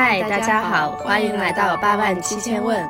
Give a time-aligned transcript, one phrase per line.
[0.00, 2.88] 嗨，大家好，欢迎来到八万七千问。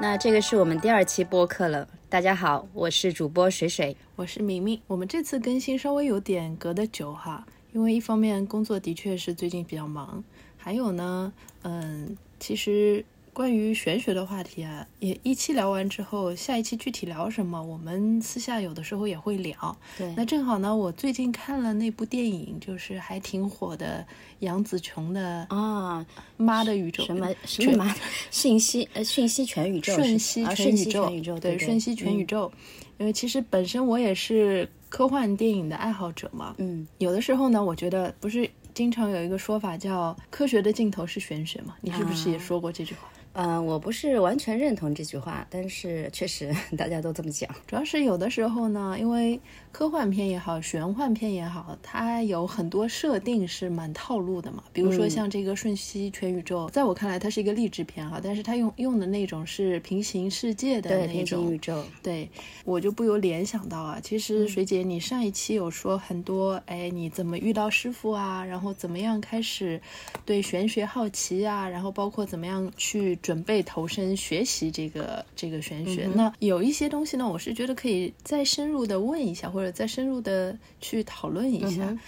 [0.00, 1.88] 那这个是我们第二期播客了。
[2.08, 4.80] 大家好，我是主播水水，我是明明。
[4.86, 10.22] 我们这次更新稍微有点隔得久哈，因为一方面工作的确是最近比较忙，
[10.56, 11.32] 还有呢，
[11.62, 13.04] 嗯，其实。
[13.36, 19.76] 关于玄学的话题啊，也一期聊完之后，下一期具体聊什么，我们私下有的时候也会聊。
[19.98, 24.02] 对，那正好呢，我最近看了那部电影，就是还挺火的
[24.38, 26.00] 杨紫琼的啊，
[26.38, 27.94] 《妈的宇宙》什么什么
[28.30, 30.72] 信息呃讯息全宇宙瞬息全
[31.14, 32.50] 宇宙对瞬息全宇宙，
[32.96, 43.00] 因为其实本身我也是科幻电影的爱好者嘛，嗯，有的时候呢，我觉得不是经常有一个说法叫科学的尽头是玄学嘛，你是不是也说过这句话？
[43.38, 47.54] 嗯，我不是完全认同这句话，但是确实 大家都这么讲。
[47.66, 49.38] 主要是有的时候呢，因为
[49.70, 54.64] 科幻片也好，玄幻片也好，它有很多设定是蛮套路的嘛。
[54.72, 61.84] 比如说像这个《瞬息全宇宙》，在我看来它是一个励志片哈，但是它用用的那种是平行世界的那种宇宙。
[62.02, 62.26] 对，
[62.64, 68.42] 我就不由联想到啊，其实水姐，你上一期有说很多，哎，你怎么遇到师傅啊？
[68.42, 69.78] 然后怎么样开始
[70.24, 71.68] 对玄学好奇啊？
[71.68, 73.14] 然后包括怎么样去。
[73.26, 81.98] 准备投身学习这个这个玄学，那有一些东西呢，我是觉得可以再深入的问一下，或者再深入的去讨论一下。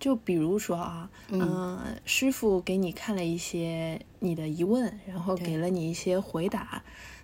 [0.00, 6.82] 就比如说啊，嗯，师傅给你看了一些你的疑问，然后给了你一些回答。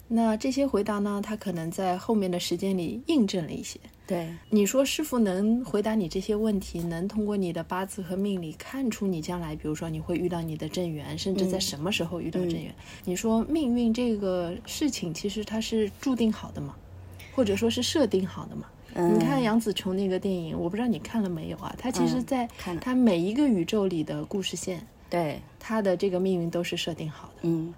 [0.08, 1.22] 那这些回答呢？
[1.24, 3.80] 他可能在后面的时间里印证了一些。
[4.09, 12.75] 对，你说师傅能回答你这些问题，能通过你的八字和命理看出你将来，比如说你会遇到你的正缘，甚至在什么时候遇到正缘？
[13.05, 16.75] 你说命运这个事情，其实它是注定好的嘛，
[17.34, 18.64] 或者说是设定好的嘛？
[18.95, 21.77] 你看杨紫琼那个电影，我不知道你看了没有啊？
[21.79, 22.48] 它其实在
[22.81, 27.41] 它每一个宇宙里的故事线，对它的这个命运都是设定好的。
[27.42, 27.74] 嗯。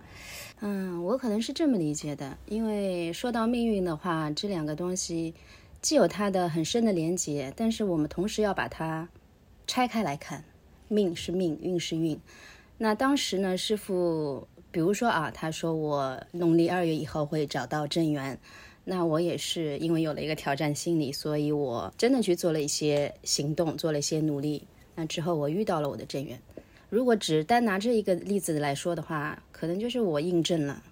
[0.62, 5.34] 嗯，我可能是这么理解的，因为说到命运的话，这两个东西
[5.82, 9.08] 既有它的很深的连结，但是我们同时要把它
[9.66, 10.44] 拆开来看，
[10.88, 12.18] 命是命，运是运。
[12.78, 18.38] 那当时呢，师傅，比如说啊，他说我农历二月以后会找到正缘，
[18.84, 24.66] 那我也是因为有了一个挑战心理，所以我真的去做了一些行动，做了一些努力。
[24.94, 26.38] 那之后我遇到了我的正缘。
[26.88, 30.82] 如果只单拿这一个例子来说的话，可能就是我印证了，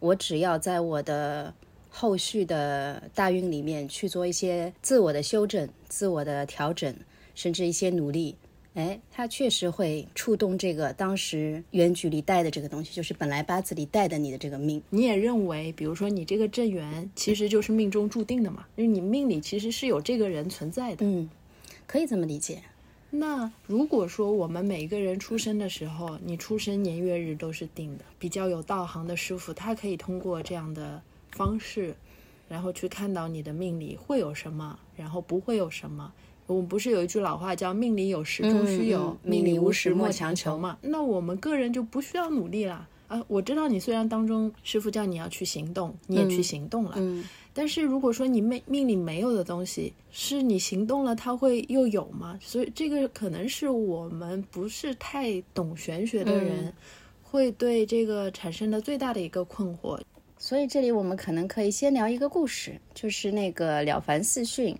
[0.00, 1.54] 我只要在我的
[1.96, 6.92] 后续的大运里面去做一些自我的修正、自我的调整，
[7.36, 8.34] 甚至一些努力，
[8.74, 14.82] 哎，它确实会触动这个当时原局里带的这个东西，就是本来八字里带的你的这个命。
[14.90, 18.66] 你也认为，比如说你这个正缘其实就是命中注定的嘛？
[18.74, 21.06] 因为你命里其实是有这个人存在的。
[21.06, 21.30] 嗯，
[21.86, 22.60] 可以这么理解。
[23.10, 31.00] 那如果说我们每一个人出生的时候，你出生年月日都是定的，比较有道行的师傅，他可以通过这样的
[31.34, 31.94] 方式，
[32.48, 36.12] 然后去看到你的命里会有什么，然后不会有什么。
[36.46, 40.78] 我们不是有一句老话叫“命里有时终须有，命里无时莫强求”嘛？
[40.82, 43.22] 那我们个人就不需要努力了啊！
[43.28, 46.96] 我知道你虽然当中师傅叫你要去行动，你也去行动了。
[47.54, 52.38] 但是如果说你命命里没有的东西，是你行动了，它会又有吗？
[52.42, 56.74] 所以这个可能是我们不是太懂玄学的人，
[57.22, 59.98] 会对这个产生的最大的一个困惑。
[60.38, 64.74] 所以这里我们可能可以先聊一个故事，就是那个《了凡四训》。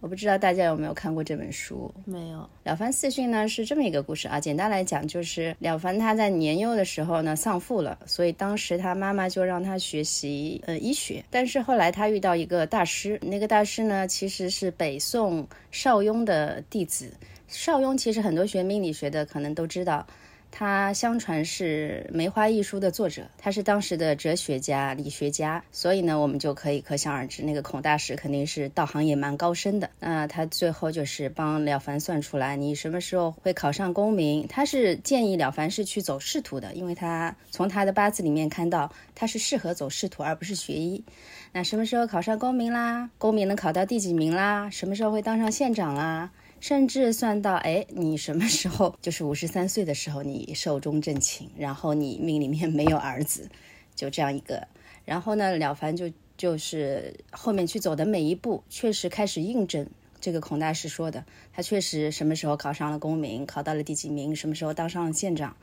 [0.00, 1.92] 我不知道大家有没有看过这本书？
[2.06, 2.38] 没有。
[2.64, 11.22] 《了凡四训》呢是这么一个故事啊，简单来讲就是了凡他在年幼的时候呢丧父了，所以当时他妈妈就让他学习呃医学。
[11.28, 17.12] 但是后来他遇到一个大师，那个大师呢其实是北宋邵雍的弟子。
[17.46, 20.06] 邵雍其实很多学命理学的可能都知道。
[20.50, 29.88] 他相传是《梅花易书》的作者，他是当时的哲学家、理学家，所以呢，我们就可以可想而知，那个孔大师肯定是道行也蛮高深的。
[30.00, 34.46] 那他最后就是帮了凡算出来，你什么时候会考上功名？
[34.48, 41.04] 他是建议了凡是去走仕途的，因为他从他的八字里面看到他是适合走仕途，而不是学医。
[41.52, 43.08] 那什么时候考上功名啦？
[43.18, 44.68] 功名能考到第几名啦？
[44.70, 46.30] 什么时候会当上县长啦？
[46.60, 53.48] 甚至算到，哎，你什么时候就是五十三岁的时候，你寿终正寝，然后你命里面没有儿子，
[53.94, 54.68] 就这样一个。
[55.04, 59.88] 然后呢，了凡就就是后面去走的每一步，确实开始印证
[60.20, 65.56] 这个孔大师说的，他确实什么时候考上了功名，考到了第几名，什么时候当上了县长。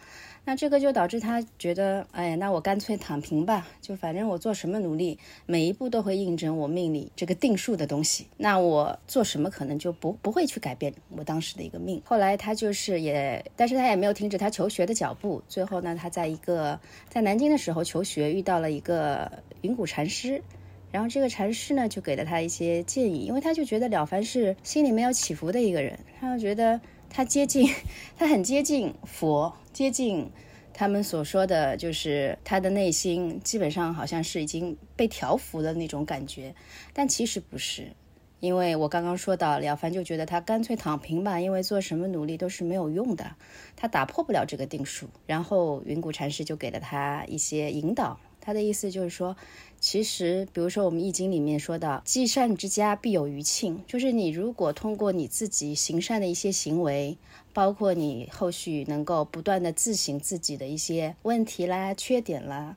[0.48, 8.28] 那这个就导致他觉得，哎，那我干脆躺平吧，就反正我做什么努力，每一步都会印证我命里这个定数的东西。
[8.38, 12.02] 那我做什么可能就不不会去改变我当时的一个命。
[12.06, 15.44] 后来他就是也，但是他也没有停止他求学的脚步。
[15.50, 16.80] 最后呢，他在一个
[17.10, 19.30] 在南京的时候求学，遇到了一个
[19.64, 20.42] 云谷禅师，
[20.94, 26.80] 然后这个禅师呢就给了他一些建议，因为他就觉得了凡是心里没有起伏的一个人，他就觉得。
[27.10, 27.70] 他接近，
[28.18, 30.30] 他很接近佛，接近
[30.74, 36.54] 他们所说的就是他的内心基本上好像是已经被调服的那种感觉，
[36.94, 37.92] 但其实不是，
[38.40, 43.36] 因为我刚刚说到了凡就觉得他干脆躺平吧，因为做什么努力都是没有用的，
[43.76, 45.10] 他打破不了这个定数。
[45.26, 49.36] 然后云谷禅师就给了他一些引导，他的意思就是说。
[49.80, 57.16] 其实，比如说我们《易经》里面说到“积善之家必有余庆”，就是你如果通过你自己行善的一些行为，
[57.54, 62.76] 包括你后续能够不断的自省自己的一些问题啦、缺点啦，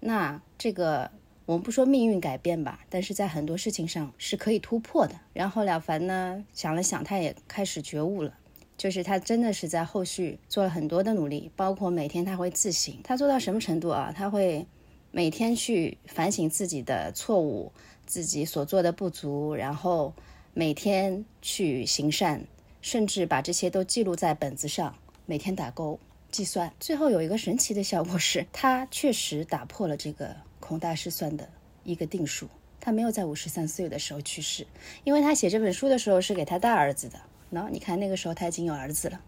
[0.00, 1.10] 那这个
[1.46, 5.14] 我们不说命运改变吧，但是在很多事情上是可以突破的。
[5.32, 8.34] 然后了凡呢想了想，他也开始觉悟了，
[8.76, 14.12] 就是他真的是在后续做了很多的努力，包括每天他会自省，他做到什么程度啊？
[14.14, 14.66] 他会。
[15.14, 17.70] 每天去反省自己的错误，
[18.06, 20.14] 自己所做的不足，然后
[20.54, 22.46] 每天去行善，
[22.80, 26.00] 甚至把这些都记录在本子上，每天打勾
[26.30, 26.72] 计算。
[26.80, 31.46] 最后有一个神奇的效果是，他确实打破了这个孔大师算的
[31.84, 32.48] 一个定数。
[32.80, 34.66] 他没有在五十三岁的时候去世，
[35.04, 37.20] 因为他写这本书的时候是给他大儿子的。
[37.52, 39.20] 喏，你看那个时候他已经有儿子了。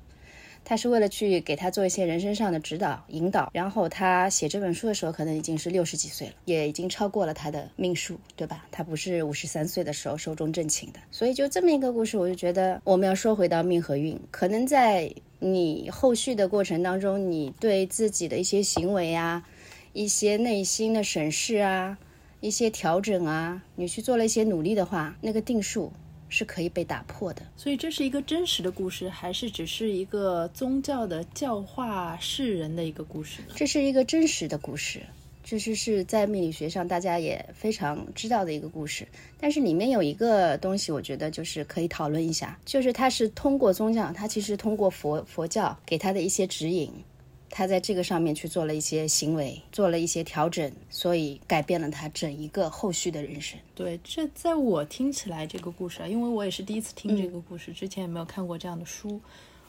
[0.65, 8.65] 他是为了去给他做一些人生上的指导引导，然后他写这本书的时候可能已经是六十几岁了，也已经超过了他的命数，对吧？
[8.71, 19.47] 他不是五十三岁的时候寿终正寝的，所以就这么一个故事，我就觉得我们要说回到命和运，可能在你后续的过程当中，你对自己的一些行为啊、
[19.93, 21.99] 一些内心的审视啊、
[22.41, 25.93] 一些调整啊，你去做了一些努力的话，那个定数。
[26.35, 33.55] 是可以被打破的，所以这是一个真实的故事，还是只是一个宗教的教化世人的一个故事呢？
[33.55, 35.01] 这是一个真实的故事，
[35.45, 39.07] 这是是在命理学上大家也非常知道的一个故事。
[39.39, 46.93] 但是里面有一个东西，我觉得就是可以讨论一下，就是它是通过宗教，它其实通过佛佛教给他的一些指引。
[47.56, 53.56] 他在这个上面去做了一些行为，做了一些调整，所以改变了他整一个后续的人生。
[53.77, 59.21] 对，这在我听起来这个故事啊，因为我也是第一次听这个故事，之前也没有看过这样的书。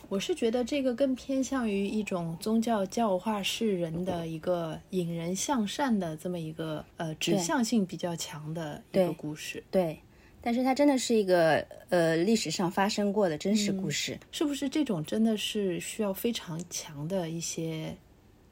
[0.10, 9.64] 我是觉得这个更偏向于一种宗教教化世人的一个引人向善的这么一个呃指向性比较强的一个故事。
[9.70, 10.00] 对。
[10.46, 11.58] 但是它真的是一个
[11.90, 14.70] 呃历史上发生过的真实故事，是不是？
[14.70, 17.98] 这种真的是需要非常强的一些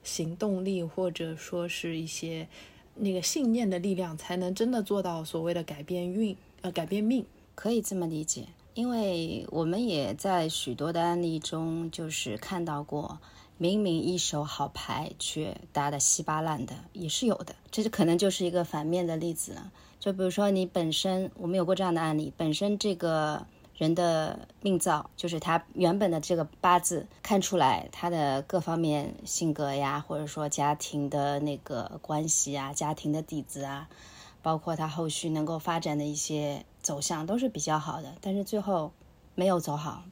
[0.01, 2.47] 行动力，或者说是一些
[2.95, 7.23] 那个信念的力量，才能真的做到所谓的改变运呃改变命，
[7.53, 8.45] 可以这么理解。
[8.73, 13.19] 因为我们也在许多的案例中，就是看到过
[13.59, 17.53] 明明一手好牌却打得稀巴烂的，也是有的。
[17.69, 19.71] 这就可能就是一个反面的例子了。
[20.03, 23.47] 就比如说你本身，我们有过这样的案例，本身这个
[23.77, 33.87] 人的命造，就是他原本的这个八字看出来他的各方面性格呀，或者说家庭的那个关系啊，家庭的底子啊，
[34.41, 38.91] 包括他后续能够发展的一些走向都是比较好的，但是最后
[39.35, 40.03] 没有走好。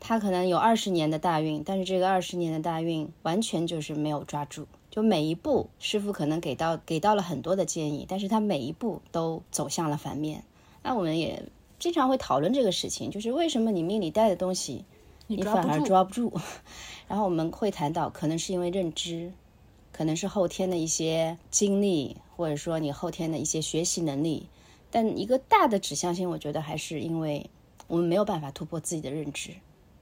[0.00, 4.68] 他可能有二十年的大运，但是这个二十年的大运完全就是没有抓住。
[4.94, 10.44] 就每一步，师傅可能给到给到了很多的建议，但是他每一步都走向了反面。
[10.84, 11.46] 那我们也
[11.80, 14.84] 经常会讨论这个事情，就是为什么你命里带的东西，
[15.26, 16.32] 你反而抓不住。
[17.08, 19.32] 然后我们会谈到，可能是因为认知，
[19.90, 24.48] 可能是后天的一些经历，或者说你后天的一些学习能力。
[24.92, 27.50] 但一个大的指向性，我觉得还是因为
[27.88, 29.50] 我们没有办法突破自己的认知，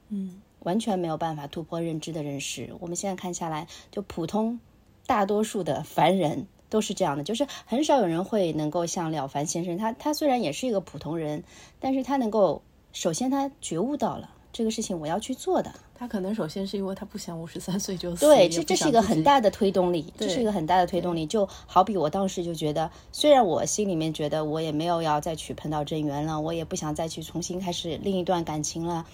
[0.09, 2.75] 嗯，完全没有办法突破认知的认识。
[2.79, 4.59] 我们现在看下来，就普通。
[5.05, 11.43] 大多数的凡人都是这样的，就是很少有人会能够像了凡先生，他他虽然也是一个普通人，
[11.79, 15.73] 但是他能够首先他觉悟到了这个事情我要去做的。
[15.95, 18.25] 他可能首先是因为他不想五十三岁就死。
[18.25, 21.25] 对，这这是一个很大的推动力，这是一个很大的推动力。
[21.25, 29.05] 就好比我当时就觉得，虽然我心里面觉得我也没有要再去碰到真缘了，我也不想再去重新开始另一段感情了。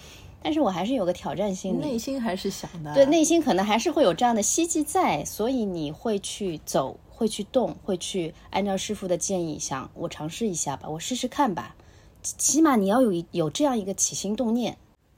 [0.42, 11.74] 但是我还是有个挑战心理，内心还是想的，对，内心可能还是会有这样的希冀在，所以你会去走，会去动，会去按照师傅的建议，想我尝试一下吧，我试试看吧，
[12.22, 14.76] 起码你要有有这样一个起心动念。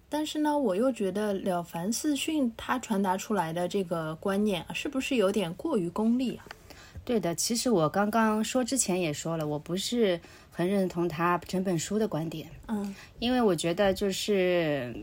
[0.08, 6.44] 但是呢，我又觉得《了凡四训》它传达出来的这个观念，是不是有点过于功利啊？
[7.04, 12.46] 对的，其实我刚刚说之前也说了，我不是很认同他整本书的观点。
[12.68, 14.94] 嗯，因为我觉得就是，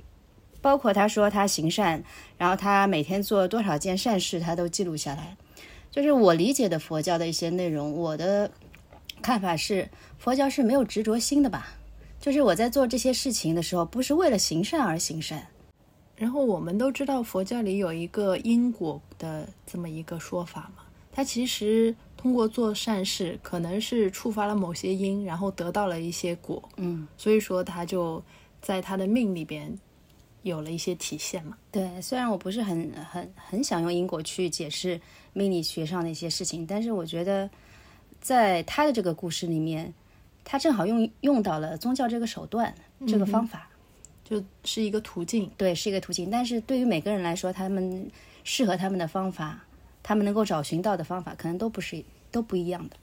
[0.61, 2.03] 包括他说他行善，
[2.37, 5.37] 然后他每天做多少件善事，他都记录下来。
[5.91, 8.51] 就是我理解的佛教的一些内容，我的
[9.21, 11.75] 看法是，佛教是没有执着心的吧？
[12.19, 15.47] 就是我在做这些事情的时候，不是为了行善而行善。
[16.15, 28.21] 然后我们都知道佛教里有一个因果的这么一个说法嘛，它其实通过做善事，可能是触发了某些因，然后得到了一些果，嗯，所以说他就
[28.61, 29.79] 在他的命里边
[30.49, 31.57] 有了一些体现嘛。
[31.71, 34.99] 对，虽然我不是很很很想用因果去解释
[35.31, 37.49] 命理学上的一些事情，但是我觉得
[38.19, 39.93] 在他的这个故事里面，
[40.43, 42.75] 他正好用用到了宗教这个手段、
[43.07, 43.69] 这个方法。
[44.25, 46.29] 就是一个途径，对，是一个途径。
[46.29, 48.07] 但是对于每个人来说，他们
[48.43, 49.65] 适合他们的方法，
[50.03, 52.95] 他们能够找寻到的方法，可能都不是都不一样的。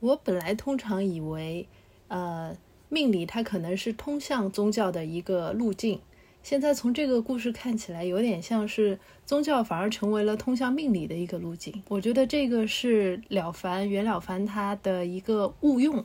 [0.00, 1.68] 我本来通常以为，
[2.08, 2.56] 呃，
[2.88, 6.00] 命理它可能是通向宗教的一个路径，
[6.42, 11.72] 现在从这个故事看起来，有点像是宗教反而成为了通向命理的一个路径。
[11.88, 16.04] 我觉得这个是了凡袁了凡他的一个误用，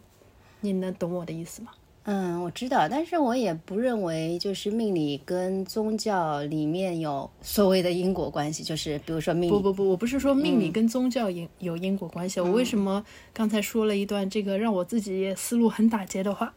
[0.62, 1.72] 你能懂我的意思吗？
[2.04, 12.40] 嗯，我知道，但是我也不认为就是命理跟宗教里面有所谓的因果关系，就是比如说命理不不不，我不是说命理跟宗教因有因果关系。
[12.40, 13.04] 我为什么
[13.34, 16.54] 刚才说了一段这个让我自己也思路很打结的话？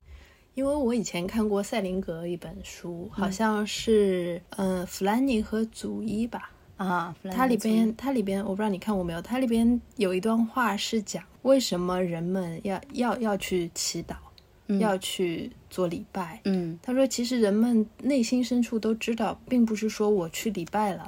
[0.55, 14.17] 因为我以前看过赛林格一本书，好像是呃弗兰尼和祖伊吧，啊，它里边它里边我不知道你看过没有，它里边有一段话是讲为什么人们要要要去祈祷，
[14.79, 16.41] 要去做礼拜。
[16.45, 16.79] 嗯。
[16.83, 21.07] 他说，其实人们内心深处都知道，并不是说我去礼拜了，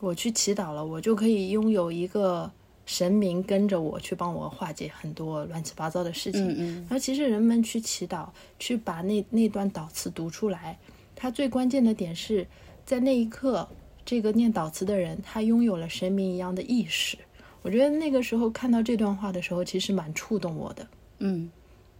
[0.00, 2.50] 我去祈祷了，我就可以拥有一个
[2.92, 6.44] 神明跟着我去帮我化解很多乱七八糟的事情。
[6.48, 8.26] 嗯嗯而其实人们去祈祷，
[8.58, 10.76] 去把那那段祷词读出来，
[11.14, 12.44] 它最关键的点是
[12.84, 13.68] 在那一刻，
[14.04, 17.16] 这个念祷词的人他拥有了神明一样的意识。
[17.62, 20.84] 我觉得那个时候看到这段话的时候，其实蛮触动我的。
[21.20, 21.48] 嗯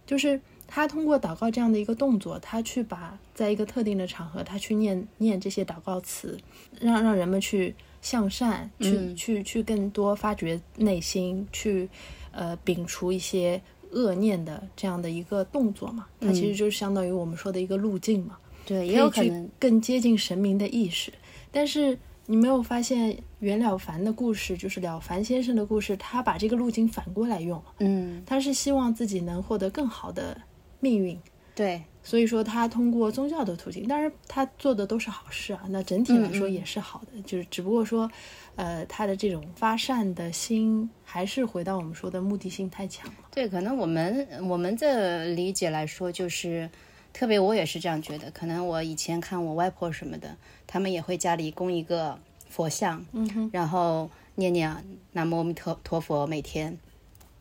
[0.05, 6.37] 就是他通过祷告这样的一个动作，他去把在一个特定的场合，他去念念这些祷告词，
[6.81, 11.87] 让让人们去向善，去、嗯去去更多发掘内心，去
[12.31, 16.07] 呃摒除一些恶念的这样的一个动作嘛。
[16.19, 21.13] 它其实就是相当于我们说的一个路径嘛，对，也有可能更接近神明的意识。
[21.51, 27.65] 但是你没有发现袁了凡的故事，就是了凡先生的故事，他把这个路径反过来用了。
[27.79, 30.41] 嗯他是希望自己能获得更好的
[30.79, 31.19] 命运，
[31.53, 38.09] 对所以说他通过宗教的途径，当然他做的都是好事啊，那整体来说也是好的，就是只不过说，
[38.55, 43.13] 呃，他的这种发善的心，还是回到我们说的目的性太强了。
[43.29, 46.67] 对，可能我们我们的理解来说，就是
[47.13, 48.31] 特别我也是这样觉得。
[48.31, 52.17] 可能我以前看我外婆什么的，他们也会家里供一个
[52.49, 54.75] 佛像，嗯哼，然后念念
[55.11, 56.75] 南无阿弥陀陀佛每天。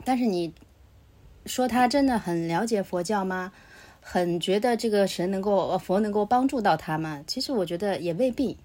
[0.05, 0.53] 但是你
[1.47, 3.53] 说他真的很了解佛教吗？
[4.13, 7.23] 很觉得这个神能够呃佛能够帮助到他吗？
[7.29, 8.57] 其实我觉得也未必。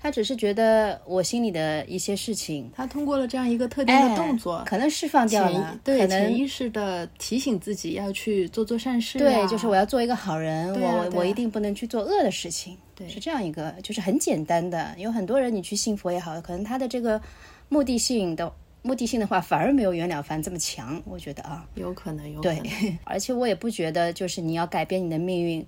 [0.00, 12.76] 他只是觉得我心里的一些事情，他通过了这样一个特定的动作，哎可能释放掉了，对可能潜意识的提醒自己要去做做善事、啊，对，就是我要做一个好人，对啊对啊我我一定不能去做恶的事情。
[12.94, 14.94] 对是这样一个，就是很简单的。
[14.96, 17.20] 有很多人你去信佛也好，可能他的这个
[17.68, 21.02] 目的性的目的性的话，反而没有袁了凡这么强。
[21.04, 25.66] 我觉得啊，有可能，有可对能，， 而且我也不觉得就是你要改变你的命运。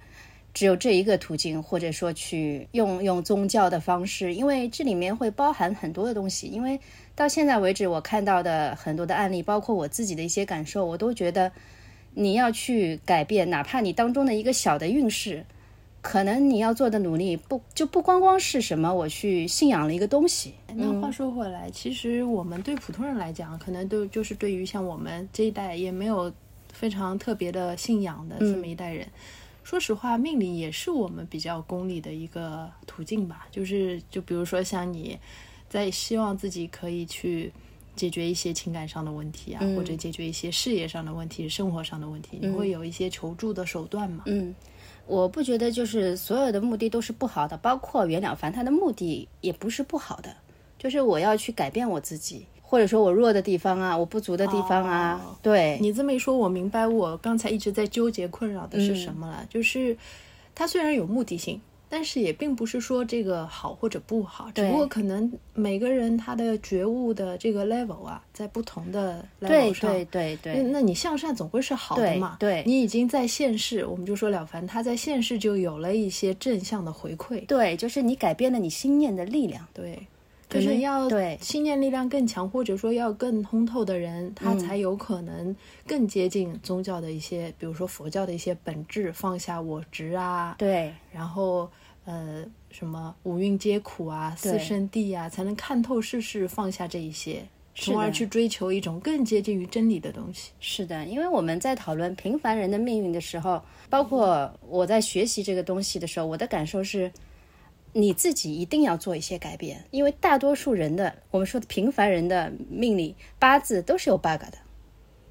[0.52, 6.48] 只有这一个途径，或者说去用用宗教的方式，因为这里面会包含很多的东西。
[6.48, 6.80] 因为
[7.14, 11.52] 到现在为止，我看到的很多的案例，包括我自己的一些感受，我都觉得
[12.14, 15.46] 你要去改变，哪怕你当中的一个小的运势，
[16.02, 20.54] 可能你要做的努力不就不光光是什么我去信仰了一个东西。
[20.74, 26.32] 那话说回来，其实我们对普通人来讲，可能都就是对于像我们这一代也没有
[26.72, 29.06] 非常特别的信仰的这么一代人，
[29.62, 33.46] 说实话，命理也是我们比较功利的一个途径吧。
[33.50, 35.18] 就是就比如说像你
[35.68, 37.52] 在希望自己可以去
[37.94, 44.22] 解决一些情感上的问题啊，或者解决一些事业上的问题、生活上的问题，你会有一些求助的手段嘛？
[44.26, 44.54] 嗯，
[45.10, 50.30] 我不觉得就是所有的目的都是不好的，包括袁了凡他的目的也不是不好的，
[50.78, 59.96] 就是我要去改变我自己，或者说我弱的地方啊，我不足的地方啊，哦对，你这么一说，我明白我刚才一直在纠结困扰的是什么了，就是
[60.54, 61.60] 他虽然有目的性。
[61.92, 70.54] 但是也并不是说这个好或者不好，只不过可能每个人他的觉悟的这个 level 啊，在不同的 level 上，对对对。
[70.54, 72.36] 对，那你向善总归是好的嘛？
[72.38, 72.64] 对对。
[72.64, 80.06] 你已经在现世，我们就说了凡他在现世就有了一些正向的回馈，对，就是你改变了你心念的力量，对，
[80.50, 81.38] 可能要对。
[81.40, 85.54] 信念力量更强，或者说要更通透的人，他才有可能
[85.86, 90.92] 更接近宗教的一些，比如说佛教的一些本质，放下我执啊，对。
[91.12, 91.70] 然后
[92.04, 100.50] 呃什么五蕴皆苦啊，四圣谛啊，才能看透世事，放下这一些，从而去追求一种更接近于真理的东西。
[100.58, 107.10] 是的，因为我们在讨论平凡人的命运的时候，包括我在学习这个东西的时候，我的感受是，
[107.92, 114.58] 你自己一定要做一些改变，因为大多数人的我们说的平凡人的命里八字都是有 bug 的，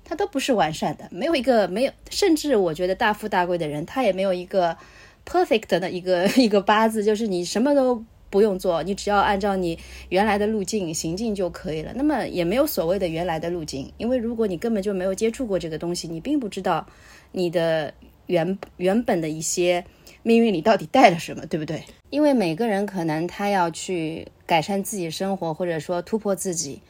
[0.03, 4.77] 它都不是完善的，没有一个没有，甚至我觉得大富大贵的人，他也没有一个
[5.25, 8.03] perfect 的一个一个八字，就是你什么都。
[8.31, 11.91] 不用做，你只要按照你原来的路径行进就可以了。
[11.95, 16.85] 那么也没有所谓的原来的路径，因为如果你根本就没有接触过这个东西，你并不知道
[17.31, 17.91] 你的
[18.27, 19.83] 原原本的一些
[20.23, 21.83] 命运里到底带了什么，对不对？
[22.09, 26.81] 因为每个人可能他要去改善自己生活，或者说突破自己，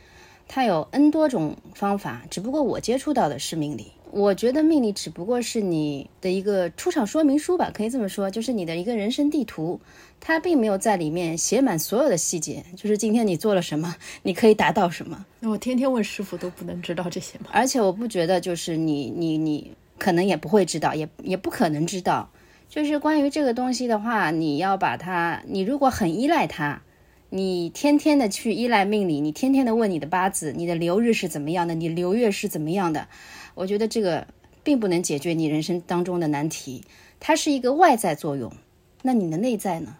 [0.47, 2.23] 他有 N 多种方法。
[2.29, 9.79] 只不过我接触到的是命理，我觉得命理只不过是你的一个出场说明书吧，可以这么说，就是你的一个人生地图。
[10.21, 15.25] 它并没有在里面写满所有的细节，就是今天你做了什么，你可以达到什么。
[15.39, 17.45] 那我天天问师傅都不能知道这些吗？
[17.51, 22.29] 而且我不觉得就是你你你可能也不会知道，也也不可能知道。
[22.69, 26.83] 就是关于这个东西的话，你要把它，你如果很依赖它，
[27.31, 33.07] 你天天的去依赖命理，你天天的问你的八字，你的流日是怎么样的，你流月是怎么样的，
[33.55, 34.27] 我觉得这个
[34.63, 36.83] 并不能解决你人生当中的难题，
[37.19, 38.53] 它是一个外在作用。
[39.01, 39.97] 那你的内在呢？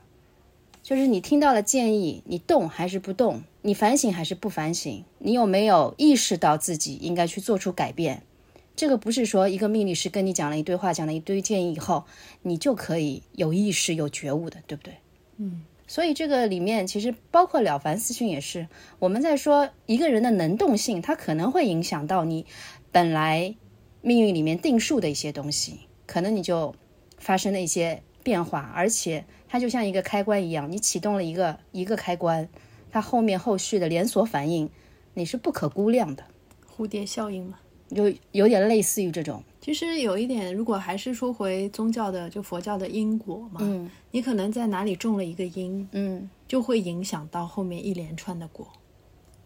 [0.84, 3.42] 就是你听到了建议，你动还是不动？
[3.64, 5.04] 你反省还是不反省？
[5.18, 8.22] 你有没有意识到自己应该去做出改变？
[8.80, 12.06] 这个不是说一个命理师跟你讲了一堆话，讲了一堆建议以后，
[12.44, 14.94] 你就可以有意识、有觉悟的，对不对？
[15.36, 22.46] 嗯，所以这个里面其实包括了凡四训也是，我们在说一个人的能动性，它可能会影响到你
[22.90, 23.54] 本来
[24.02, 26.74] 命运里面定数的一些东西，可能你就
[27.18, 32.48] 发生了一些变化，而且它就像一个开关一样，你启动了一个一个开关，
[32.90, 34.70] 它后面后续的连锁反应
[35.16, 36.24] 你是不可估量的，
[36.74, 37.60] 蝴蝶效应嘛。
[37.96, 48.68] 就有点类似于这种，其实有一点，如果还是说回宗教的，就佛教的因果嘛，嗯你可能在哪里种了一个因，嗯，就会影响到后面一连串的果。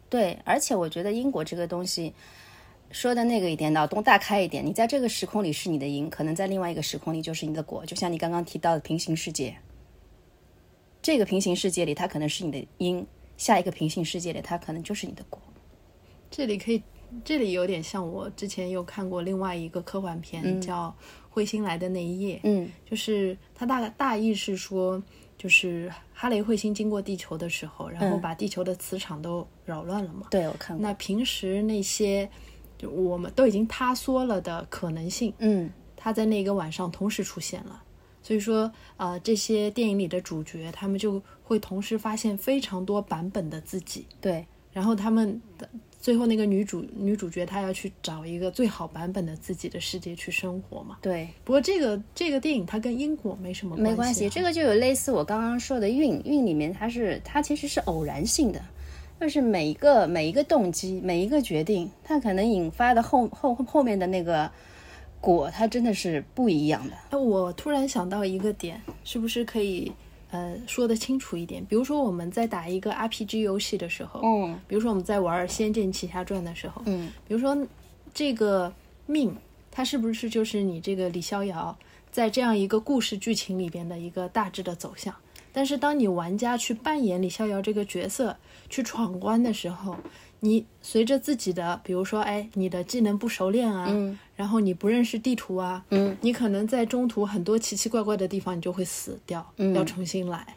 [0.10, 2.13] 对，而且我觉得因果这个东西。
[2.91, 4.63] 说的那个一点，脑洞大开一点。
[4.63, 7.84] 你在这个时空里是你的因，可能在另外一个时空里就是你的果。
[7.88, 9.58] 就像你刚刚提到的平行世界，
[11.01, 13.03] 这个平行世界里它可能是你的因，
[13.36, 15.41] 下一个平行世界里它可能就是你的果。
[16.29, 16.84] 这里可以，
[17.23, 20.93] 这里有点像我之前有看过另外一个科幻片，叫
[21.38, 22.36] 《彗星来的那一夜》。
[22.43, 25.02] 嗯就是它大大意是说，
[25.38, 30.28] 就是哈雷彗星经过地球的时候，然后把地球的磁场都扰乱了嘛。
[30.30, 30.82] 对，我看过。
[30.82, 32.30] 那平时那些
[32.78, 37.82] 就我们都已经塌缩了的可能性，嗯它在那个晚上同时出现了。
[38.21, 45.69] 所以说，呃，这些电影里的主角，他们就会同时发现非常多版本的自己，对，然后他们的
[46.04, 50.98] 最后那个女主女主角，她要去找一个最好版本的自己的世界去生活嘛。
[51.02, 54.30] 对，不过这个这个电影它跟因果没什么关系、啊，没关系。
[54.30, 58.62] 这个就有类似我刚刚说的运运里面，它是它其实是偶然性的，
[59.22, 64.52] 就是每一个每一个动机，每一个决定，它可能引发的后后后面的那个
[65.22, 66.96] 果，它真的是不一样的。
[67.12, 69.89] 哎，我突然想到一个点，是不是可以
[70.34, 71.63] 呃说得清楚一点？
[71.65, 77.56] 比如说我们在打一个 RPG 游戏的时候，嗯比如说我们在玩《仙剑奇侠传》的时候，嗯，比如说
[78.13, 78.74] 这个
[79.06, 79.36] 命，
[79.69, 81.78] 它是不是就是你这个李逍遥
[82.12, 85.13] 在这样一个故事剧情里边的一个大致的走向？
[85.56, 88.36] 但是当你玩家去扮演李逍遥这个角色
[88.69, 89.96] 去闯关的时候，
[90.39, 99.74] 你随着自己的，比如说，哎，你的技能不熟练啊，嗯然后你不认识地图啊，嗯，你可能在中途很多奇奇怪怪的地方，你就会死掉，嗯。
[99.74, 100.56] 要重新来。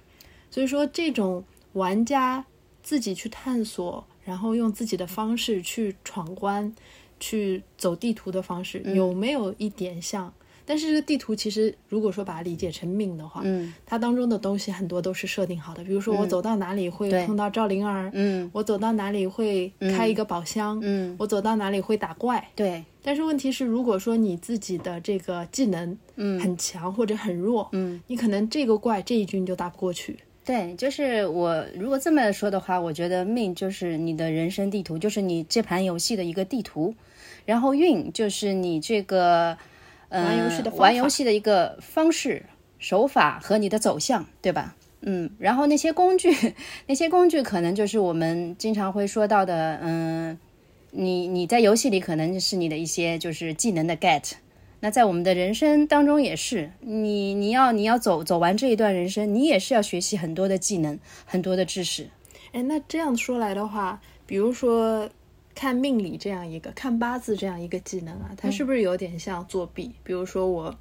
[0.51, 2.45] 所以说，这种玩家
[2.83, 6.75] 自己去探索，然后用自己的方式去闯关、
[7.21, 10.33] 去走地图的方式，有没有一点像
[10.67, 13.73] 但是这个地图其实如果说把它理解成命的话，嗯。
[13.87, 18.51] 它当中的东西很多都是设定好的，比如说我走到哪里会碰到赵灵儿，嗯。
[18.53, 22.47] 我走到哪里会开一个宝箱，嗯，我走到哪里会打怪。
[22.55, 26.39] 对，但是问题是，如果说你自己的这个技能嗯。
[26.41, 30.19] 很强或者很弱，嗯，你可能这个怪这一局你就打不过去。
[30.45, 36.95] 对，就是我如果这么说的话，我觉得命就是你的人生地图，就是你这盘游戏的一个地图，
[37.45, 39.59] 然后运就是你这个
[40.09, 42.47] 呃玩游戏的玩游戏的一个方式、
[42.79, 44.77] 手法和你的走向，对吧？
[45.03, 46.35] 嗯，然后那些工具，
[46.87, 50.39] 那些工具可能就是我们经常会说到的，嗯，
[50.91, 54.33] 你你在游戏里可能是你的一些就是技能的 get，
[54.81, 62.09] 那在我们的人生当中也是，你你要你要走走完这一段人生，你也是要学习很多的技能，很多的知识。
[62.53, 65.09] 哎，那这样说来的话，比如说
[65.57, 69.91] 看命理这样一个，看八字这样一个技能啊，它是不是有点像作弊？
[70.05, 70.73] 比如说我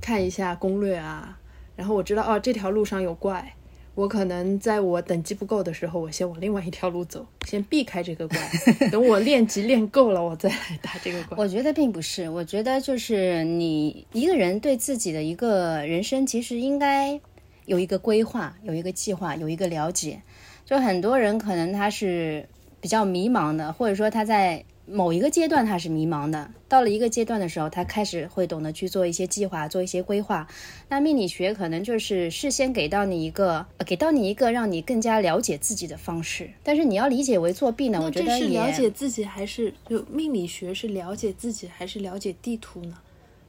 [0.00, 1.38] 看一下攻略啊，
[1.76, 3.54] 然后我知道哦这条路上有怪，
[3.94, 8.38] 我可能在我等级不够的时候，我先往另外一条路走，先避开这个怪，
[8.90, 11.36] 等我练级练够了，我再来打这个怪。
[11.36, 17.20] 我觉得并不是，我觉得就是你一个人对自己的一个人生，其实应该
[17.66, 20.22] 有一个规划，有一个计划，有一个了解。
[20.64, 22.48] 就很多人可能他是
[22.82, 30.48] 比较迷茫的，或者说他在某一个阶段他是迷茫的，到了一个阶段的时候，他开始会懂得去做一些计划，做一些规划。
[30.88, 36.50] 那命理学可能就是事先给到你一个，呃给到你一个让你更加了解自己的方式。
[36.64, 42.98] 但是你要理解为作弊呢，我觉得也了解自己还是就命理学是了解自己还是了解地图呢？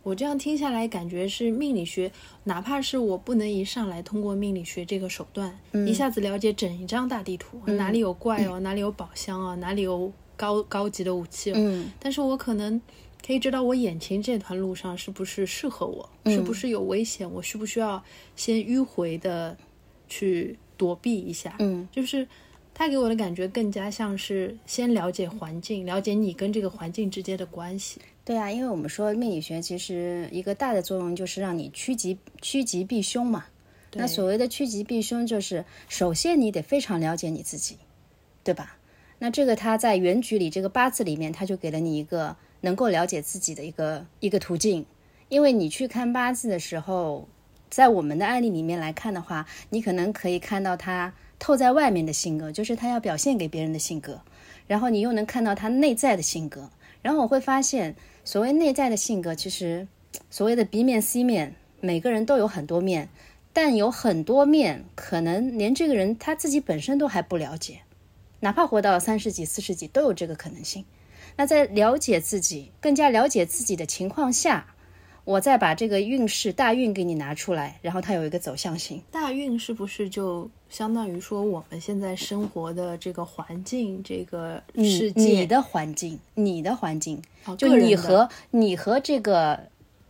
[0.03, 2.11] 我这样听下来，感觉是命理学，
[2.43, 5.87] 哪怕是我不能一上来通过命理学这个手段，嗯。
[5.87, 11.91] 一下子了解整一张大地图，哪里有怪哦，哪里有宝箱哦，哪里有高高级的武器哦，嗯。
[11.99, 12.79] 但是我可能
[13.25, 18.03] 可以知道我眼前这团路上是不是适合我，嗯是不是有危险，我需不需要
[18.35, 19.57] 先迂回的
[20.09, 21.87] 去躲避一下，嗯。
[21.89, 22.27] 就是
[22.73, 28.01] 他给我的感觉更加像是先了解环境，了解你跟这个环境之间的关系。
[28.25, 33.45] 对啊，因为我们说命理学其实一个大的作用就是让你趋吉趋吉避凶嘛。
[33.95, 37.77] 那所谓的趋吉避凶，就是首先你得非常了解你自己，
[38.43, 38.77] 对吧？
[39.19, 44.85] 那这个他在原局里这个八字里面，他就给了你一个能够了解自己的一个一个途径。
[45.29, 47.27] 因为你去看八字的时候，
[47.69, 54.21] 在我们的案例里面来看的话，你可能可以看到他透在外面的性格，就是他要表现给别人的性格，
[54.65, 56.69] 然后你又能看到他内在的性格。
[57.03, 59.87] 然后我会发现，所谓内在的性格，其实
[60.31, 63.09] 所谓的 B 面、C 面，每个人都有很多面，
[63.53, 67.81] 但有很多面，可能连这个人他自己本身都还不了解，
[68.39, 70.85] 哪怕活到三十几、四十几，都有这个可能性。
[71.35, 74.72] 那在了解自己、更加了解自己的情况下，
[75.25, 79.01] 我再把这个运势大运给你拿出来，然后它有一个走向性。
[79.11, 85.21] 大运是不是就相当于说我们现在生活的这个环境、这个世界？
[85.21, 87.21] 你的环境，你的环境，
[87.57, 89.59] 就你和你和这个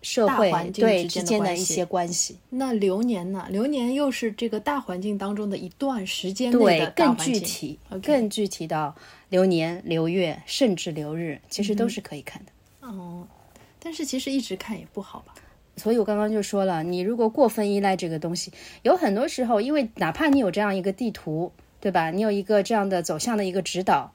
[0.02, 2.38] 社会环境对之之间的一些关系。
[2.49, 3.45] 那流年呢？
[3.49, 8.95] 流年又是这个大环境当中的一段时间内对的，大更环境具体更具体到
[9.30, 12.52] 流年、流月，甚至流日，其实都是可以看的。
[12.88, 13.26] 哦，
[13.84, 15.34] 但是其实一直看也不好吧？
[15.76, 22.12] 所以我刚刚就说了，你如果过分依赖这个东西，有很多时候，因为哪怕你有这样一个地图，对吧？
[22.12, 24.13] 你有一个这样的走向的一个指导，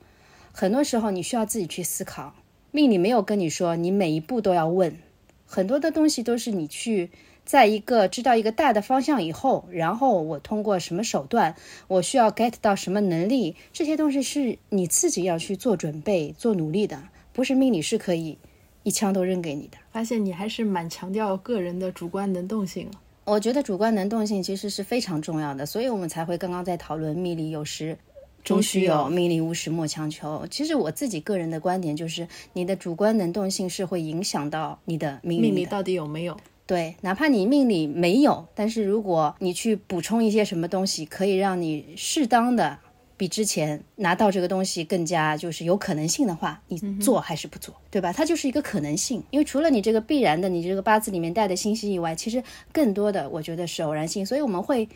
[0.52, 2.35] 很多时候你需要自己去思考。
[2.70, 4.98] 命里没有跟你说你每一步都要问，
[5.46, 7.11] 很多的东西都是你去
[7.44, 11.57] 在一个知道一个大的方向以后，然后我通过什么手段，
[11.88, 17.02] 我需要 get 到什么能力，这些东西是你自己要去做准备、做努力的，
[17.33, 18.38] 不是命里是可以
[18.83, 19.79] 一枪都扔给你的。
[19.93, 22.93] 发现你还是蛮强调个人的主观能动性了。
[23.25, 27.99] 我觉得主观能动性其实是非常重要的，所以我们才会刚刚在讨论命里有时
[28.43, 30.47] 终须有，命里无时莫强求。
[30.51, 35.43] 其实我自己个人的观点就是，你的主观能动性是会影响到你的命。
[35.43, 36.35] 命里到底有没有？
[36.67, 42.79] 对，哪怕你命里没有，但是如果你去补充一些什么东西，可以让你适当的
[43.18, 48.11] 比之前拿到这个东西更加就是有可能性的话，你做还是不做，对吧？
[48.11, 54.88] 它就是一个可能性，因为除了你这个必然的，你这个八字里面带的信息以外，其实更多的我觉得是偶然性，所以我们会。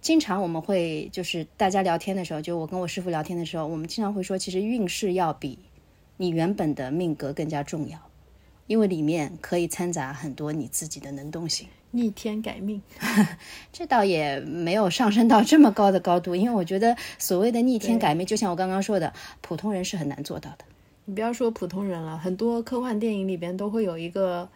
[0.00, 5.58] 经常我们会就是大家聊天的时候，就我跟我师傅聊天的时候，我们经常会说，其实运势要比
[6.16, 7.98] 你原本的命格更加重要，
[8.68, 11.66] 因为里面可以掺杂很多你自己的能动性。
[11.92, 12.82] 逆天改命，
[13.72, 20.64] 这倒也没有上升到这么高的高度，因为我觉得所谓的逆天改命，就像我刚刚说的，普通人是很难做到的。
[21.06, 24.46] 你不要说普通人了，很多科幻电影里边都会有一个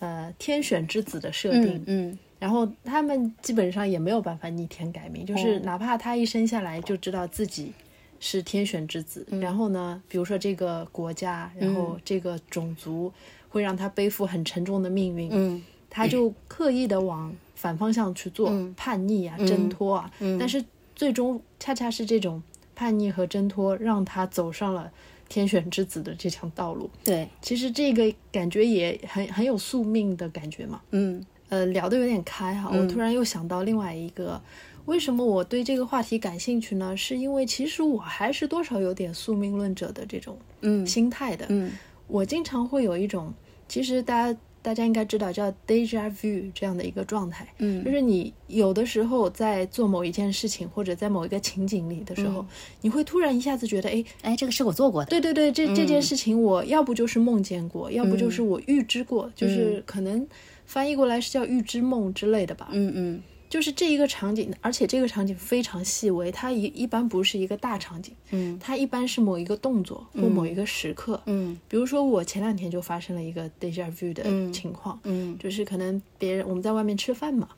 [0.00, 5.60] 呃天选之子的设定，嗯然后他们基本上也没有办法逆天改命，就是哦。
[5.62, 7.70] 哪怕他一生下来就知道自己
[8.18, 9.38] 是天选之子，嗯。
[9.40, 13.12] 然后呢，比如说这个国家，然后这个种族
[13.50, 22.42] 会让他背负很沉重的命运，嗯他就刻意的往反方向去做，叛逆啊、挣脱啊，但是最终恰恰是这种
[22.74, 24.90] 叛逆和挣脱，让他走上了
[25.28, 26.88] 天选之子的这条道路。
[27.04, 30.80] 对，其实这个感觉也很很有宿命的感觉嘛。
[30.92, 34.40] 嗯呃，聊得有点开哈，我突然又想到另外一个，
[34.84, 36.96] 为什么我对这个话题感兴趣呢？
[36.96, 41.44] 是因为其实我还是多少有点宿命论者的这种嗯心态的。
[41.48, 41.72] 嗯
[42.06, 43.34] 我经常会有一种，
[43.68, 47.82] 其实大家大家应该知道叫 deja vu 这样的一个状态，嗯。
[47.84, 52.44] 就是你有的时候在做某一件事情或者在某一个情景里的时候，
[52.80, 60.26] 你会突然一下子觉得，哎，哎，这个是我做过的，对对对，这这件事情我要不就是梦见过，要不就是我预知过，嗯就是可能
[60.66, 62.68] 翻译过来是叫预知梦之类的吧。
[62.72, 71.20] 嗯嗯就是这一个场景，而且这个场景非常细微，它一一般不是一个大场景，嗯它一般是某一个动作或某一个时刻。
[71.26, 77.48] 嗯比如说，我前两天就发生了一个 deja vu 的嗯情况，嗯就是可能别人我们在外面吃饭嘛，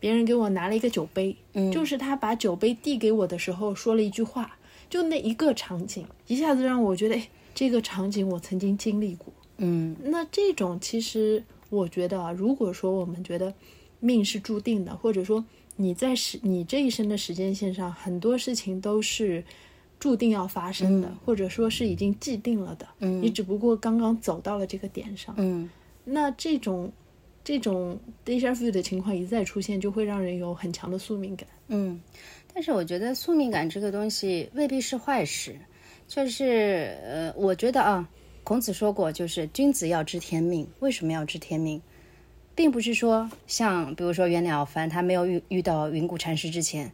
[0.00, 4.56] 别人给我拿了一个酒杯，嗯就是他把酒杯递给我的时候说了一句话，
[4.88, 9.30] 就那一个场景，一下子让我觉得，哎，这个场景我曾经经历过。
[9.58, 13.52] 嗯那这种其实我觉得啊，如果说我们觉得
[14.04, 15.44] 命是注定的，或者说
[15.76, 19.42] 你在时你这一生的时间线上，很多事情都是
[19.98, 25.34] 注定要发生的，或者说是已经既定了的，嗯你只不过刚刚走到了这个点上。
[25.38, 25.68] 嗯
[26.04, 26.92] 那这种
[27.42, 31.48] 这种 deja vu 的情况一再出现，就会让人有很强的宿命感。
[31.68, 31.98] 嗯，
[32.52, 35.56] 但是我觉得宿命感这个东西未必是坏事，
[36.06, 38.06] 就是呃，我觉得啊，
[38.42, 40.66] 孔子说过，就是君子要知天命。
[40.80, 41.80] 为什么要知天命？
[42.54, 46.92] 并不是说像比如说袁了凡，他没有遇遇到云谷禅师之前，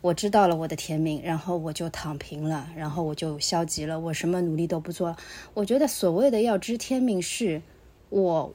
[0.00, 5.16] 我知道了我的天命，然后我就躺平了，然后我就消极了，我什么努力都不做。
[5.54, 7.62] 我觉得所谓的要知天命是，
[8.08, 8.54] 我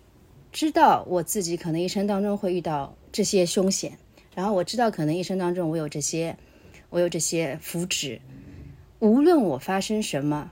[0.51, 3.97] 知道我自己可能一生当中会遇到这些凶险，
[4.35, 6.37] 然后我知道可能一生当中我有这些，
[6.89, 8.19] 我有这些福祉，
[8.99, 10.51] 无论我发生什么，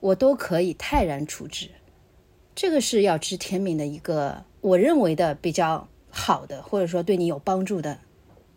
[0.00, 1.68] 我都可以泰然处之。
[2.54, 8.00] 这个是要知天命的一个，我认为的比较好的，或者说对你有帮助的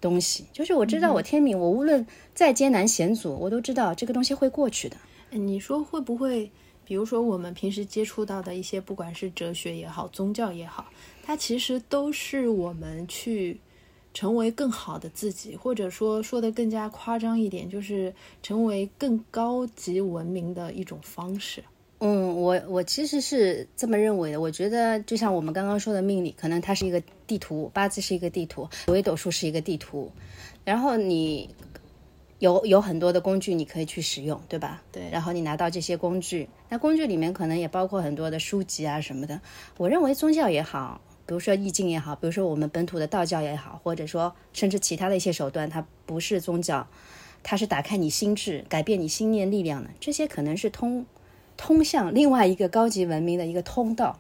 [0.02, 0.46] 东西。
[0.52, 4.98] 就是我知道我天命，我无论再艰难险阻，我都知道这个东西会过去的。
[5.30, 6.50] 哎你说会不会，
[6.84, 10.88] 比如说我们平时接触到的一些，不管是哲学也好，宗教也好，
[11.22, 13.60] 它其实都是我们去
[14.12, 21.64] 成为更好的自己，或者说说的更加夸张一点，就是成为更高级文明的一种方式。
[22.02, 24.40] 嗯，我我其实是这么认为的。
[24.40, 30.10] 我觉得就像我们刚刚说的命理，可能它是一个地图，八字是一个地图，紫微斗数是一个地图，
[30.64, 31.54] 然后你
[32.40, 34.82] 有有很多的工具你可以去使用，对吧？
[34.94, 39.42] 对然后你拿到这些工具，那工具里面可能也包括很多的书籍啊什么的。
[39.76, 46.88] 我认为宗教也好，比如说易经也好，比如说我们本土的道教也好，或者说甚至其他的一些手段，它不是宗教，
[47.44, 49.90] 它是打开你心智、改变你心念力量的。
[50.00, 51.06] 这些可能是通
[51.60, 54.18] 通向另外一个高级文明的一个通道，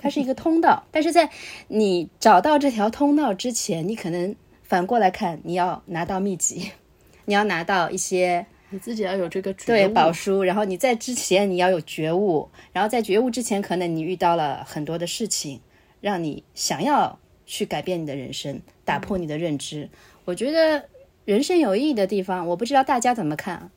[0.00, 0.82] 它是一个通道。
[0.90, 1.30] 但是在
[1.68, 6.72] 你找到这条通道之前，你可能反过来看，你要拿到秘籍，
[7.26, 15.60] 你要拿到一些你自己要有这个觉对悟宝书，然后你在之前你要有觉悟，然后在觉悟之前，可能你遇到了很多的事情，
[16.00, 19.88] 让你想要去改变你的人生，打破你的认知。
[20.24, 20.86] 我觉得
[21.24, 23.70] 人生有意义的地方，我不知道大家怎么看。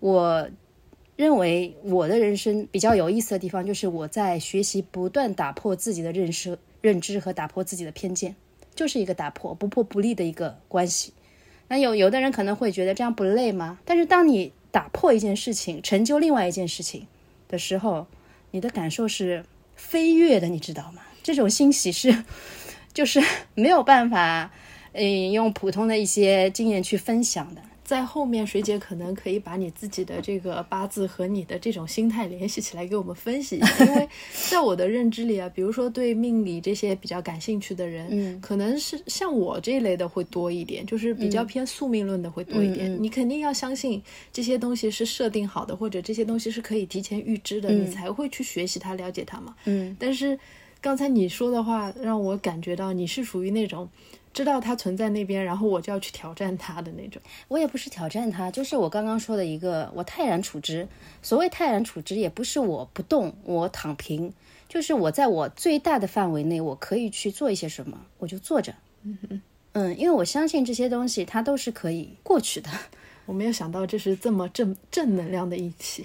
[0.00, 0.50] 我
[1.16, 8.36] 认为我的人生比较有意思的地方，就是我在学习不断打破自己的认识、认知和打破自己的偏见，
[8.74, 11.12] 就是一个打破不破不立的一个关系。
[11.68, 13.78] 那有有的人可能会觉得这样不累吗？
[13.84, 17.06] 但是当你打破一件事情，成就另外一件事情
[17.48, 18.06] 的时候，
[18.50, 21.02] 你的感受是飞跃的，你知道吗？
[21.22, 22.24] 这种欣喜是，
[22.92, 23.20] 就是
[23.54, 24.52] 没有办法，
[24.92, 27.62] 嗯，用普通的一些经验去分享的。
[27.86, 33.84] 在后面，水姐可能可以把你自己的这个八字和你的这种心态联系起来，给我们分析一下。
[33.84, 34.08] 因为
[34.50, 43.00] 在我的认知里啊，比如说对命理这些比较感兴趣的人，嗯可能是像我这一类的会多一点，就是比较偏宿命论的会多一点。
[43.00, 49.54] 你肯定要相信这些东西是设定好的，或者这些东西是可以提前预知的，你才会去学习它、了解它嘛。
[49.66, 50.36] 嗯但是
[50.80, 53.88] 刚才你说的话让我感觉到你是属于那种
[54.36, 57.20] 知道它存在那边，然后我就要去挑战它的那种。
[57.48, 60.86] 我也不是挑战它，就是我刚刚说的一个，我泰然处之。
[61.22, 64.32] 所谓泰然处之，也不是我不动，我躺平，
[64.68, 68.74] 就就是我在我最大的范围内，我可以去做一些什么，我就坐着。
[69.72, 72.68] 嗯，因为我相信这些东西它都是可以过去的。
[73.24, 76.04] 我没有想到这是这么正正能量的一期，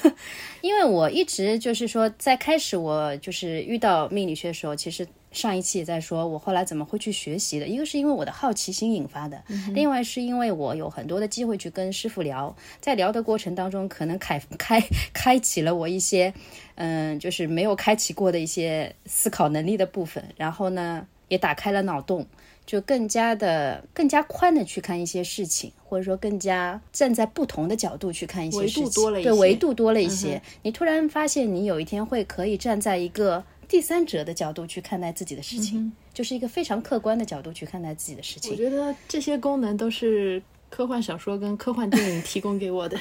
[0.60, 7.66] 因为我一直就是说，在开始我就是遇到命理学的时候，其实上一期也在说，我后来怎么会去学习的。
[7.66, 9.42] 一个是因为我的好奇心引发的，
[9.74, 16.32] 另外是因为我有很多的机会去跟师傅聊，在聊的过程当中，可能开开开启了我一些，
[16.74, 22.26] 嗯，就是没有开启过的一些思考能力的部分，然后呢，也打开了脑洞。
[22.64, 30.40] 就更加的、更加宽的去看一些事情，或者说更加站在不同的角度去看一些事情，对维度多了一些。
[30.62, 38.52] 你突然发现，你有一天会可以站在一个第三者的角度去看待自己的事情，就是一个非常客观的角度去看待自己的事情。
[38.52, 40.42] 我觉得这些功能都是。
[40.74, 42.98] 科幻小说跟科幻电影提供给我的，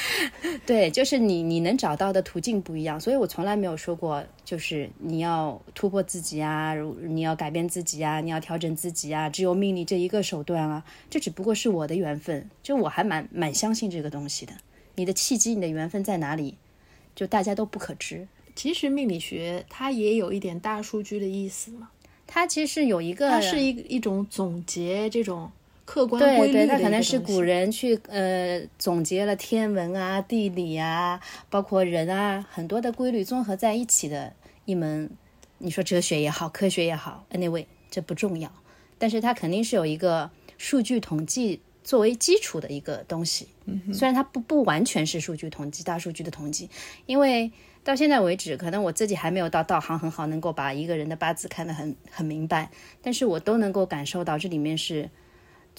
[0.66, 14.52] 对，就是你你能找到的途径不一样，所以我从来没有说过，就是你要突破自己啊，你要改变自己啊，你要调整自己啊，只有命理这一个手段啊，这只不过是我的缘分，就我还蛮蛮相信这个东西的。
[14.96, 16.58] 你的契机，你的缘分在哪里？
[17.16, 18.28] 就大家都不可知。
[18.58, 21.90] 其实命理学它也有一点大数据的意思嘛，
[22.26, 25.48] 它其实有一个，它是一一种总结这种。
[25.84, 31.18] 客观对对，它可能是古人去呃总结了天文啊、地理啊，
[31.48, 34.34] 包括人啊很多的规律综合在一起的
[34.66, 35.08] 一门，
[35.56, 38.52] 你说哲学也好，科学也好，anyway 这不重要，
[38.98, 43.48] 但是它肯定是有一个数据统计作为基础的一个东西。
[43.64, 46.68] 嗯，虽然它不不完全是数据统计、大数据的统计，
[47.06, 47.50] 因为
[47.84, 52.70] 到现在为止，可能我自己还没有到道行很好，能够把一个人的八字看得很很明白，
[53.02, 55.10] 但是我都能够感受到这里面是。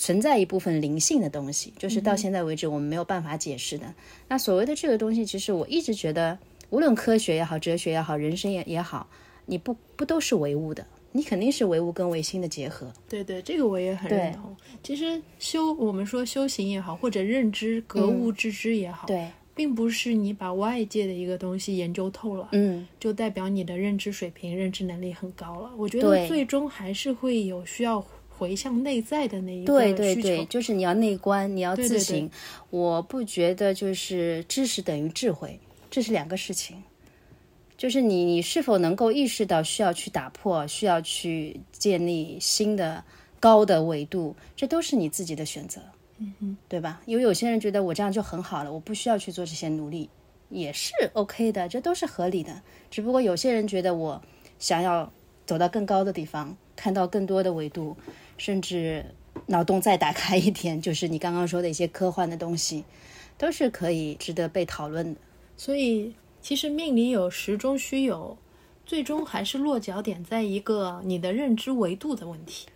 [0.01, 3.93] 存在一部分灵性的东西，就是到现在为止我们没有办法解释的。
[4.29, 9.09] 那所谓的这个东西，其实我一直觉得，无论科学也好，哲学也好，人生也也好，
[9.45, 10.87] 你不不都是唯物的？
[11.11, 12.93] 你肯定是唯物跟唯心的结合。
[13.09, 14.55] 对对，这个我也很认同。
[14.81, 19.29] 其实修我们说修行也好，或者认知格物致知也好，对，
[19.59, 25.69] 并不是你把外界的一个东西研究透了，嗯，就代表你的认知水平、认知能力很高了。
[25.75, 28.01] 我觉得最终还是会有需要。
[28.39, 32.29] 回向内在的那一个对对对，就是你要内观，你要自省。
[32.69, 35.59] 我不觉得就是知识等于智慧，
[35.91, 36.81] 这是两个事情。
[37.75, 43.03] 就是你你是否能够意识到需要去打破，需要去建立新的
[43.41, 45.81] 高的维度，这都是你自己的选择，
[46.19, 47.01] 嗯，对吧？
[47.05, 50.09] 因为有些人觉得我这样就很好了，我不需要去做这些努力，
[50.49, 52.61] 也是 OK 的，这都是合理的。
[52.91, 54.21] 只不过有些人觉得我
[54.57, 55.11] 想要
[55.45, 57.97] 走到更高的地方，看到更多的维度。
[58.37, 59.03] 甚至
[59.47, 62.85] 脑洞再打开一点，就是你刚刚说的一些科幻的东西，
[63.37, 65.19] 都是可以值得被讨论的。
[65.57, 68.37] 所以，其实命里有时终须有，
[68.85, 72.67] 最终还是落脚点在一个你的认知维度的问题。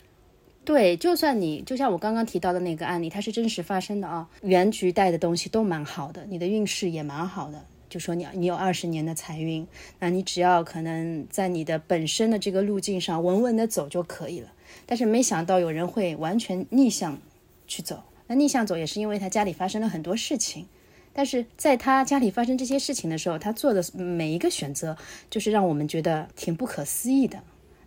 [0.66, 7.66] 对，就算你就像我刚刚提到的那个案例，它是真实发生的啊，原局带的东西都蛮好的，你的运势也蛮好的。
[7.90, 9.68] 就说你你有二十年的财运，
[10.00, 14.48] 那你只要可能在你的本身的这个路径上稳稳的走就可以了。
[14.86, 17.20] 但是没想到有人会完全逆向
[17.68, 20.66] 去走，那逆向走也是因为他家里发生了很多事情，
[21.14, 24.98] 但是在他家里发生这些事情的时候，他做的每一个选择，
[25.30, 27.44] 就是让我们觉得挺不可思议的。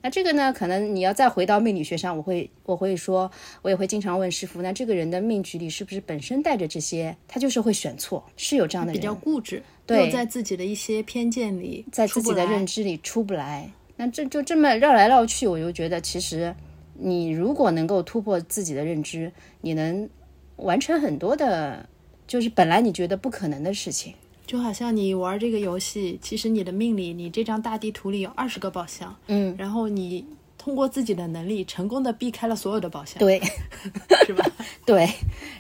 [0.07, 3.29] 那这个呢，可能你要再回到命理学上，我会我会说，
[3.61, 13.69] 我也会经常问师傅，那这个人的命局里是不是本身带着这些，他就是会选错，是有这样的人，比较固执，对，在自己的一些偏见里，在自己的认知里出不来。
[13.97, 16.55] 那这就这么绕来绕去，我就觉得其实。
[16.99, 20.09] 你如果能够突破自己的认知，你能
[20.55, 21.87] 完成很多的，
[22.29, 24.15] 就是本来你觉得不可能的事情。
[24.47, 30.25] 就好像你玩这个游戏，其实你的命里，你这张大地图里有二十个宝箱，嗯，然后你
[30.57, 33.41] 通过自己的能力，成功的避开了所有的宝箱，对，
[34.25, 34.45] 是吧？
[34.87, 35.09] 对，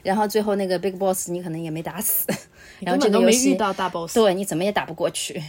[0.03, 2.27] 然后最后那个 big boss 你可能也没打死，
[2.81, 5.42] 然后这个没遇到大 boss，对，你怎么也打不过去，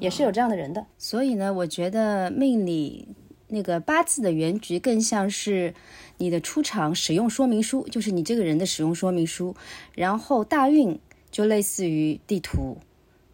[0.00, 0.86] 也是有这样的人的。
[0.96, 3.08] 所以呢，我觉得命里。
[3.50, 5.72] 那个八字的原局更像是
[6.18, 9.56] 你的出场使用说明书，就是你这个人的使用说明书。
[9.94, 12.78] 然后大运就类似于地图，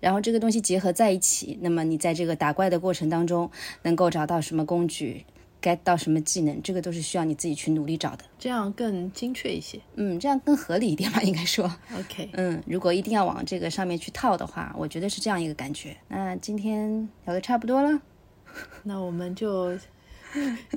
[0.00, 3.50] 然后这个东西结合在一起，那么你在这个打怪的过程当中
[3.82, 5.24] 能够找到什么工具
[5.62, 8.24] ，get 到什么技能，这个都是需要你自己去努力找的。
[8.38, 11.64] 这样更精确一些，嗯，这样更合理一点吧，应该说。
[11.98, 15.96] OK，嗯，如果一定要往这个上面去套的话，我觉得是这样一个感觉。
[16.08, 18.00] 那今天聊的差不多了，
[18.84, 19.78] 那我们就。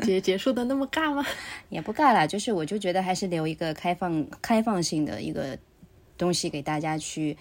[0.04, 1.26] 结结束的那么尬吗？
[1.70, 5.58] 也不尬啦，就是我就觉得还是留一个开放、开放性的一个
[6.18, 7.38] 东西给大家去，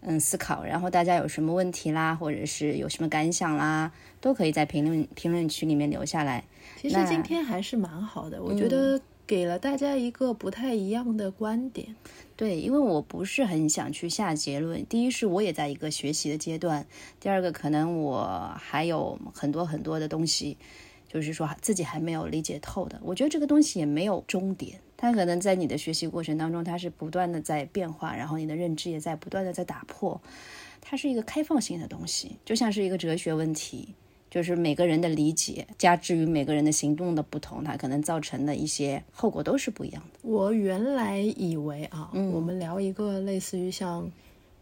[0.00, 0.64] 嗯思考。
[0.64, 6.44] 然后大家有什么问题啦，或者是有什么感想啦，都可以在评论评论区里面留下来。
[6.80, 11.94] 其实今天还是蛮好的，我觉得给了大家一个不太一样的观点。
[12.36, 14.84] 对，因为我不是很想去下结论。
[14.86, 16.84] 第一是我也在一个学习的阶段，
[17.20, 20.56] 第二个可能我还有很多很多的东西，
[21.14, 23.00] 就是说自己还没有理解透的。
[23.02, 30.20] 我觉得这个东西也没有终点，它可能在你的学习过程当中，它是不断的在变化，然后你的认知也在不断的在打破。
[30.80, 33.94] 它是一个开放性的东西，就像是一个哲学问题。
[34.30, 40.18] 就是每个人的理解，加之于每个人的行动的不同，它可能造成的一些后果都是不一样的。
[40.22, 44.10] 我原来以为啊，我们聊一个类似于像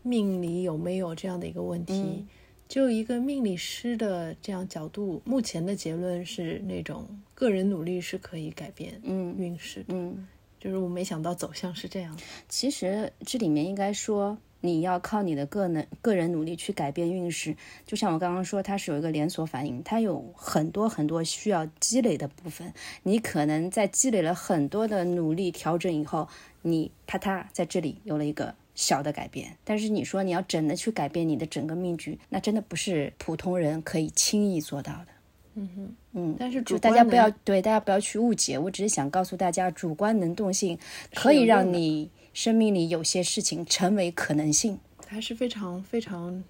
[0.02, 2.26] 命理有没有这样的一个问题，
[2.72, 10.26] 就一个命理师的这样角度，目前的结论是那种个人努力是可以改变嗯运势，嗯，
[10.58, 12.18] 就是我没想到走向是这样。
[12.48, 14.38] 其实这里面应该说。
[14.64, 22.72] 你要靠你的个能个人努力去改变运势，就像我刚刚说，它是有一个连锁反应，它有很多很多需要积累的部分。
[23.02, 26.28] 你可能在积累了很多的努力调整以后，
[26.62, 29.56] 你啪嗒在这里有了一个小的改变。
[29.64, 35.06] 但是你说你要真的去改变你的整个命局，那真的不是普通人可以轻易做到的。
[35.54, 40.78] 嗯哼，嗯，但是就大家不要对大家不要去误解，我只是想告诉大家，主观能动性
[41.14, 42.10] 可以让你。
[42.34, 46.42] 生命里有些事情成为可能性，还是非常非常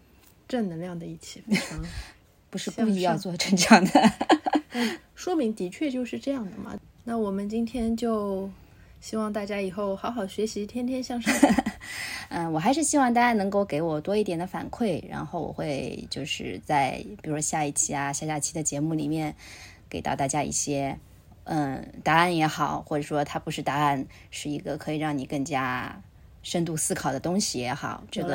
[0.46, 1.82] 正能量的一期，非常
[2.50, 4.12] 不是故意要做成这样的，
[5.16, 6.78] 说明的确就是这样的嘛。
[7.02, 8.48] 那我们今天就
[9.00, 11.34] 希望大家以后好好学习，天天向上。
[12.34, 19.34] 嗯，我还是希望大家能够给我多一点的反馈，然后我会就是在比如说下一期啊、下下期的节目里面
[19.90, 20.98] 给到大家一些。
[21.44, 26.00] 嗯，答案也好，或者说它不是答案，是一个可以让你更加
[26.44, 28.04] 深度思考的东西也好。
[28.12, 28.28] 这个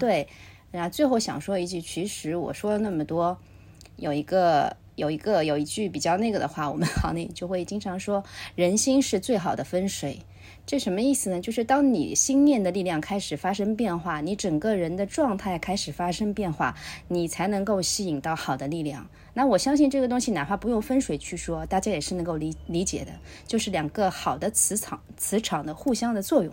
[0.00, 0.26] 对，
[0.70, 3.38] 然后最后想说一句，其实我说了那么多，
[3.96, 8.24] 有一个有一个有一句比较那个的话，我们行内就会经常说，
[8.54, 10.20] 人心是最好的风水。
[10.66, 11.40] 这什么意思呢？
[11.40, 16.74] 就是当你心念的力量开始发生变化，你整个人的状态开始发生变化，
[17.06, 19.08] 你才能够吸引到好的力量。
[19.34, 23.12] 那我相信这个东西，哪怕不用分水去说，大家也是能够理理解的，
[23.46, 26.52] 就是两个好的磁场磁场的互相的作用。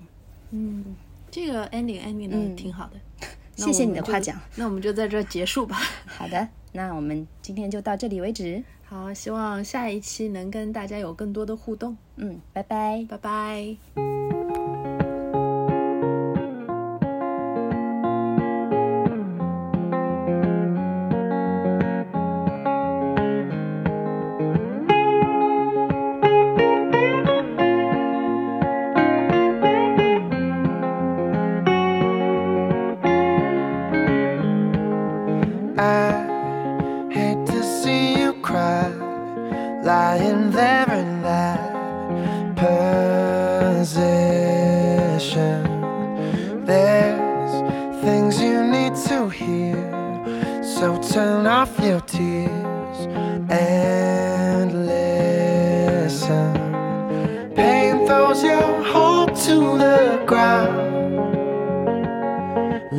[0.51, 0.95] 嗯，
[1.31, 4.39] 这个 ending ending 的挺好的， 谢谢你的夸奖。
[4.55, 5.75] 那我们就在这结束吧。
[6.05, 8.63] 好的，那我们今天就到这里为止。
[8.93, 11.97] 好，希望下一期能跟大家有更多的互动。
[12.17, 14.32] 嗯，拜拜，拜拜。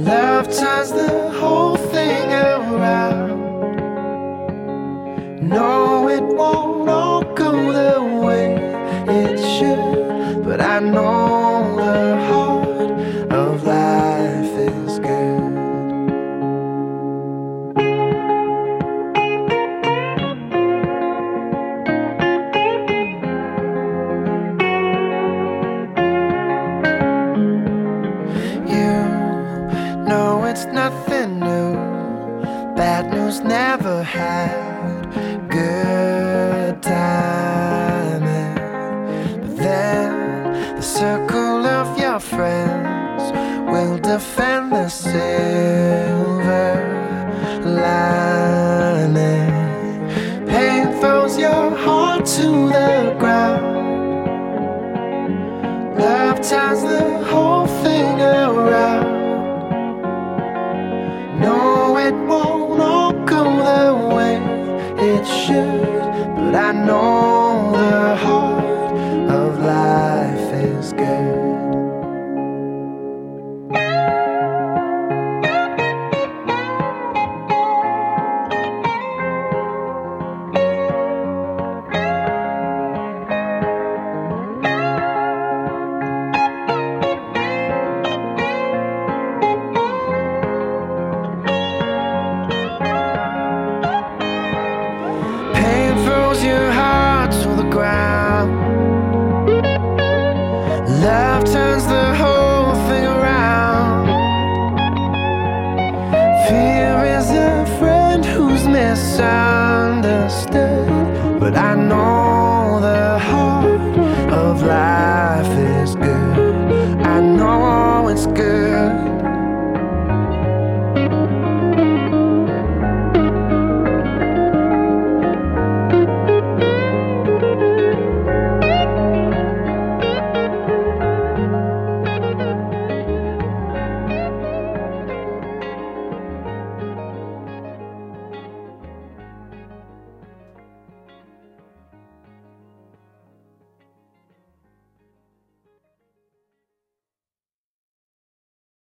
[0.04, 1.78] Love turns the whole